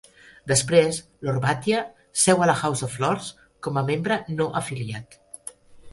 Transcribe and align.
Després, 0.51 0.97
Lord 1.27 1.43
Batia 1.43 1.83
seu 2.23 2.41
a 2.45 2.49
la 2.53 2.57
House 2.63 2.87
of 2.89 2.97
Lords 3.05 3.27
com 3.69 3.81
a 3.83 3.87
membre 3.93 4.21
no 4.41 4.49
afiliat. 4.63 5.19